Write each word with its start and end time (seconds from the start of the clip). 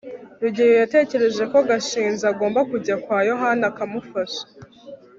rugeyo 0.41 0.75
yatekereje 0.81 1.43
ko 1.51 1.57
gashinzi 1.69 2.23
agomba 2.31 2.59
kujya 2.71 2.95
kwa 3.03 3.17
yohana 3.29 3.63
akamufasha 3.71 4.41